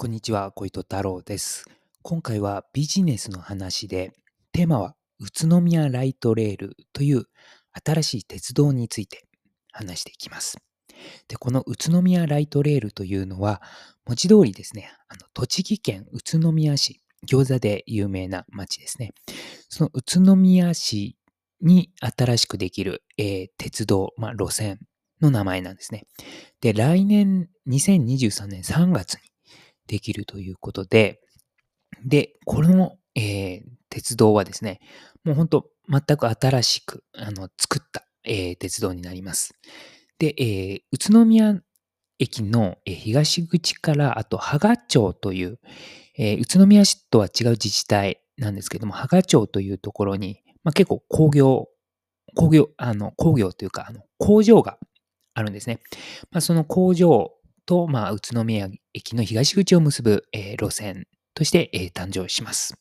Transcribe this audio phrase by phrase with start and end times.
[0.00, 1.66] こんにちは、小糸太郎です。
[2.00, 4.14] 今回はビジネスの話で、
[4.50, 7.24] テーマは宇都宮ライトレールという
[7.84, 9.26] 新しい鉄道について
[9.72, 10.56] 話していきます。
[11.28, 13.60] で、この宇都宮ライトレールというのは、
[14.06, 19.12] 文字通りですね、あの栃木県宇都宮市、餃子で有名な町ですね。
[19.68, 21.18] その宇都宮市
[21.60, 24.80] に新しくできる、えー鉄道、まあ、路線
[25.20, 26.06] の名前なんですね。
[26.62, 29.29] で、来年2023年3月に
[29.90, 31.20] できるということで、
[32.04, 34.78] で、この、えー鉄道はですね、
[35.24, 39.52] もう本当全く新しくあの作った、えー鉄道になります。
[40.20, 41.60] で、えー宇都宮
[42.20, 45.58] 駅の東口から、あと、芳賀町という、
[46.16, 51.68] えー宇都宮市とは違う自治体なんですけども、芳賀町というところに、まあ、結構工業、
[52.36, 54.78] 工業、あの工業というか、あの工場が
[55.34, 55.80] あるんですね。
[56.30, 57.32] まあ、その工場
[57.70, 62.74] と、まあ、宇都宮駅の東口を結ぶ、えー路線として、えー誕生します。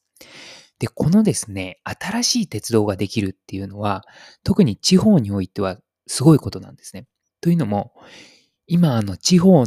[0.79, 4.04] で、このですね、新しい鉄道ができるっていうのは、
[4.43, 7.05] 特に地方においてはすごいことなんですね。
[7.40, 7.93] というのも、
[8.65, 9.65] 今、あの、地方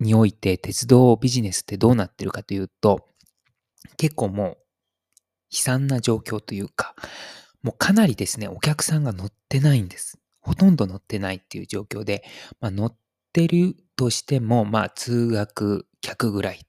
[0.00, 3.06] において鉄道ビジネスってどうなってるかというと、
[3.98, 4.48] 結構もう
[5.52, 6.94] 悲惨な状況というか、
[7.62, 10.18] もうかなりですね、お客さんが乗ってないんです。
[10.40, 12.24] ほとんど乗ってないっていう状況で、
[12.60, 12.96] まあ、乗っ
[13.34, 16.60] てるとしても、まあ、通学客ぐらいっ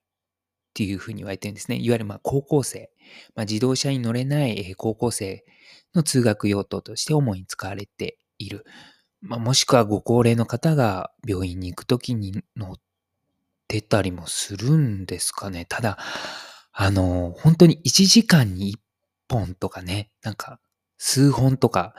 [0.73, 1.77] ていうふうに言われてるんですね。
[1.77, 2.89] いわゆるまあ高校生、
[3.35, 5.45] まあ、自動車に乗れない高校生
[5.93, 8.65] の通学用途として主に使われている。
[9.21, 12.75] まあ、もしくはご高齢の方が病院に行くときに乗っ
[13.67, 15.65] てたりもするんですかね。
[15.65, 15.97] ただ、
[16.73, 18.79] あの、本当に1時間に1
[19.29, 20.59] 本とかね、なんか
[20.97, 21.95] 数本とか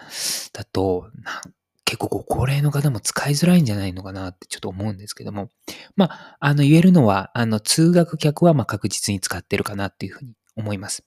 [0.52, 1.42] だと、なん
[1.86, 5.50] 結構ご高齢の方も使いづらいんじゃないのかなってちょっと思うんですけども、
[5.94, 11.04] まあ、あの言えるのは、あの通学客はま確実に使ってるかなっていうふうに思います。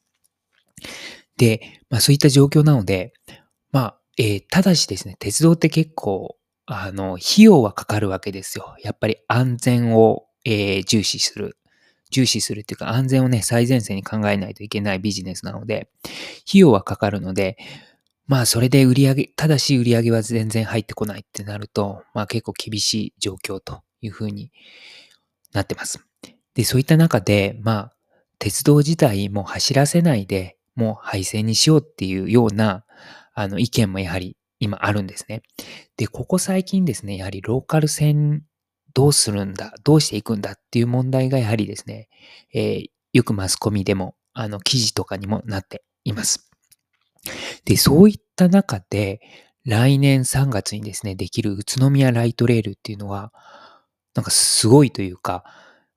[1.37, 3.13] で、まあそういった状況なので、
[3.71, 8.75] まあ、えーただしですね、鉄道って結構、あの、費用はかかるわけですよ。
[8.81, 11.57] やっぱり安全を、えー重視する。
[12.11, 15.89] 重視するっていうか、安全をね、最前線に考えないといけないビジネスなので、
[16.47, 17.57] 費用はかかるので、
[18.29, 24.51] まあ、それで売り上げ、ただし売り上げは全然入ってこないってなると、まあ結構厳しい状況というふうに
[25.51, 25.99] なってます。
[26.53, 27.95] で、そういった中で、まあ、
[28.37, 32.85] 鉄道自体も走らせないで、もう廃線にしようっていうような、
[33.33, 35.41] あの、意見もやはり今あるんですね。
[35.97, 38.43] で、ここ最近ですね、やはりローカル線
[38.93, 42.09] どうするんだ、どうしていくんだっていう問題がやはりですね、
[42.53, 46.48] えーよくマスコミでも、あの、記事とかにもなっています。
[47.65, 49.21] で、そういった中で、
[49.65, 53.31] 来年3月にですね、できる宇都宮ライトレールっていうのは、
[54.15, 55.43] なんかすごいというか、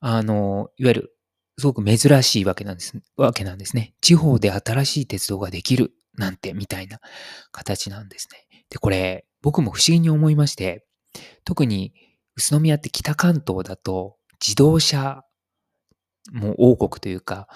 [0.00, 1.16] あの、いわゆる、
[1.59, 3.94] すごく珍しいわけなんです、わけなんですね。
[4.00, 7.00] 地方で新しい鉄道ができるなんて、みたいな
[7.53, 8.65] 形なんですね。
[8.71, 10.84] で、これ、僕も不思議に思いまして、
[11.44, 11.93] 特に
[12.37, 15.22] 宇都宮って北関東だと、自動車
[16.31, 17.49] もう王国というか、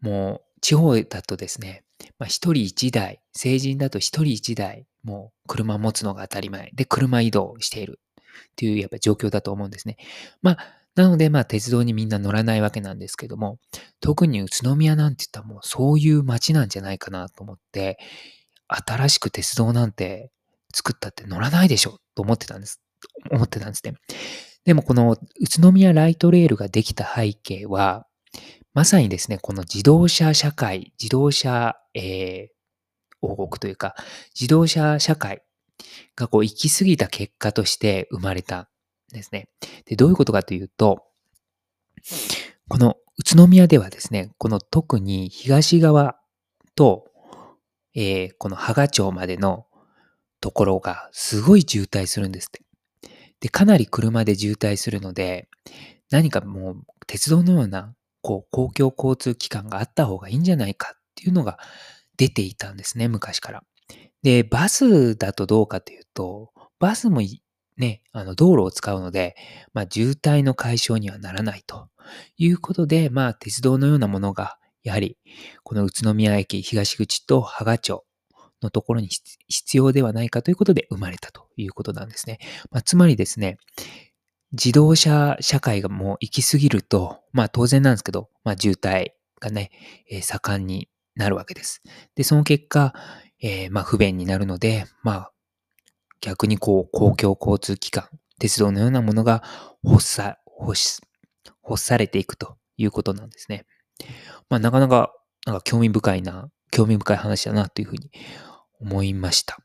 [0.00, 1.84] もう地方だとですね、
[2.18, 9.96] まあ、一人一台、成人だと一人一台、もう車持つのが当たり前で、車移動しているっていうやっぱ状況だと思うんですね。
[10.42, 10.58] まあ、
[10.94, 13.58] なので、まあ、鉄道にみんな乗らないわけなんですけども、
[14.00, 17.98] 特に宇都宮なんて言ったらもうそういう街なんじゃないかなと思って、
[18.68, 20.30] 新しく鉄道なんて
[20.74, 22.80] 作ったって乗らないでしょと思ってたんです。
[23.30, 23.94] 思ってたんですね。
[24.64, 28.06] でもこの宇都宮ライトレールができた背景は、
[28.76, 32.56] まさにですね、この自動車社会、自動車、えー
[33.22, 33.96] 王国というか、
[34.38, 35.42] 自動車社会
[36.14, 38.66] がこう行き過ぎた結果として生まれたん
[39.14, 39.48] ですね。
[39.86, 41.04] で、どういうことかというと、
[42.68, 46.18] この宇都宮ではですね、この特に東側
[46.74, 47.06] と、
[47.94, 49.64] えーこの芳賀町までの
[50.42, 52.60] ところがすごい渋滞するんですって。
[53.40, 55.48] で、かなり車で渋滞するので、
[56.10, 57.94] 何かもう鉄道のような
[58.26, 61.60] こう公共交通機関があった方がいいんじゃないかっていうのが
[62.16, 63.62] 出ていたんですね、昔から。
[64.24, 66.50] で、バスだとどうかというと、
[66.80, 67.20] バスも
[67.76, 69.36] ね、あの道路を使うので、
[69.74, 71.88] まあ、渋滞の解消にはならないと
[72.36, 75.18] いうことで、まあ、鉄道のようなものが、やはり、
[75.62, 78.04] この宇都宮駅東口と芳賀町
[78.60, 82.40] のところに必必要ではないかということで生まれたということなんですね。
[82.72, 83.58] まあ、つまりですね、
[84.56, 89.10] 自動車社会がもう行き過ぎると、まあ当然なんですけど、まあ渋滞
[89.40, 89.70] がね、
[90.10, 91.82] えー盛んになるわけです。
[92.14, 92.94] で、その結果、
[93.42, 95.32] えーまあ不便になるので、まあ
[96.20, 98.08] 逆にこう公共交通機関、
[98.38, 99.42] 鉄道のようなものが
[99.84, 101.00] 発さ、発し、
[101.62, 103.66] 発されていくということなんですね。
[104.48, 105.12] まあ、なかなか、
[105.46, 108.10] なんか興味深いな、興味深い話だなというふうに
[108.80, 109.58] 思いました。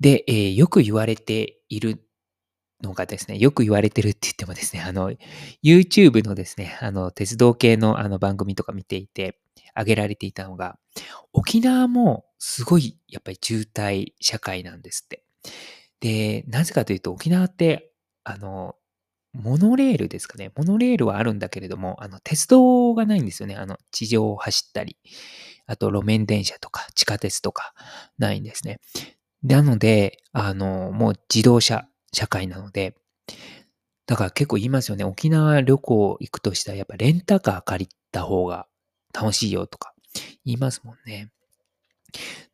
[0.00, 2.04] で、えー、よく言われている
[2.82, 5.12] のがですね、よく言われてるって言ってもですね、あの、
[5.64, 9.38] YouTube のですね、あの、鉄道系のあの番組とか見ていて、
[9.72, 10.78] 挙げられていたのが、
[11.32, 15.24] 沖縄もすごいやっぱり渋滞社会なんですって。
[16.00, 17.92] で、なぜかというと沖縄って、
[18.24, 18.76] あの、
[19.32, 20.52] モノレールですかね。
[20.56, 23.56] モノレールはあるんだけれども、あの、鉄道がないんですよね。
[23.56, 24.96] あの、地上を走ったり、
[25.66, 27.74] あと路面電車とか地下鉄とか
[28.18, 28.80] ないんですね。
[29.42, 32.94] なので、あの、もう自動車社会なので、
[34.06, 35.04] だから結構言いますよね。
[35.04, 38.66] 沖縄旅行行くとしたらやっぱレンタカー借りた方が
[39.12, 39.92] 楽しいよとか
[40.44, 41.30] 言いますもんね。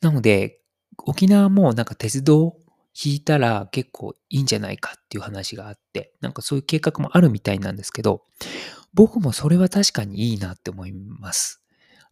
[0.01, 0.61] なので、
[1.07, 2.57] 沖縄もなんか鉄道
[2.95, 8.23] 引いたら結構いいんじゃないかっていう話があって、なんかそういう計画もあるみたいなんですけど、
[8.93, 11.61] 僕もそれは確かにいいなって思います。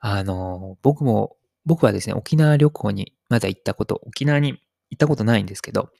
[0.00, 4.60] あの、僕も、僕はですね、沖縄旅行にまだ行ったこと、沖縄に
[4.90, 5.90] 行ったことないんですけど、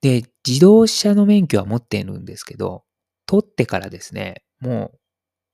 [0.00, 2.84] で、自動車の免許は持っているんですけど、
[3.26, 4.98] 取ってからですね、もう、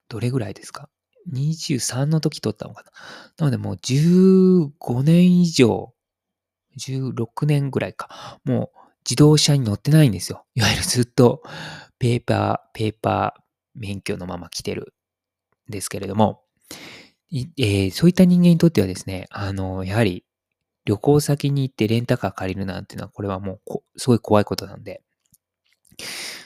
[0.09, 0.89] どれぐらいですか
[1.33, 2.91] ?23 の時取ったのかな？
[3.39, 5.95] なのでもう15年以上、
[6.79, 8.41] 16年ぐらいか。
[8.45, 8.79] もう
[9.09, 10.45] 自動車に乗ってないんですよ。
[10.55, 11.43] いわゆるずっと
[11.99, 13.43] ペーパー、ペーパー
[13.75, 14.95] 免許のまま来てる
[15.69, 16.43] んですけれども、
[17.33, 20.25] えー、そういった人間にとってはですね、あの、やはり
[20.85, 25.03] 旅行先に行ってレンタカー借りるなんていうのは、これはもうすごい怖いことなんで。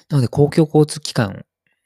[0.09, 1.45] なので、公共交通機関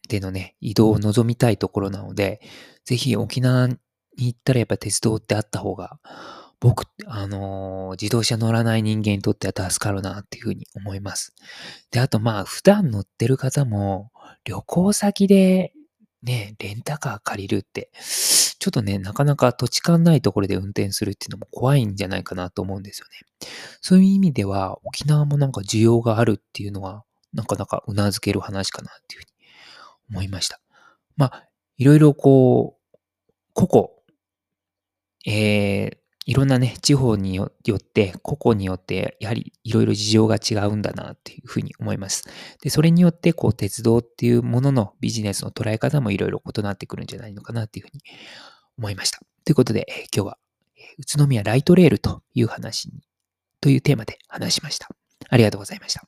[0.09, 2.41] でのね、移動を望みたいところなので、
[2.85, 3.79] ぜひ沖縄に
[4.17, 5.99] 行ったらやっぱ鉄道ってあった方が、
[6.59, 11.35] 僕、あのー、自動車乗らない人間にとっては助かるなっていうふうに思います。
[11.91, 14.11] で、あとまあ、普段乗ってる方も、
[14.45, 15.73] 旅行先で
[16.23, 17.91] ね、レンタカー借りるって、
[18.61, 23.49] ちょっとね、なかなか土地勘ないところで運転するっていうのも怖いんじゃないかなと思うんですよね。
[23.81, 27.03] そういう意味では、沖縄もなんか需要があるっていうのは、
[27.33, 29.33] なかなか頷ける話かなっていうふうに
[30.11, 30.61] 思いました。
[31.17, 31.49] まあ、
[31.79, 32.99] いろいろこう、
[33.55, 35.99] 個々、えー、
[36.31, 42.23] いろんなね、地方によって、個々によって、やはりいろいろ事情が違うんだなっていうふうに思います。
[42.63, 48.03] で、それによって、こう、鉄道っていうもののビジネスの捉え方もいろいろ異なってくるんじゃないのかなっていうふうに
[48.79, 49.19] 思いました。
[49.45, 50.39] ということで、今日は、
[51.01, 53.03] 宇都宮ライトレールという話に、
[53.61, 54.89] というテーマで話しました。
[55.31, 56.05] ありがとうございました。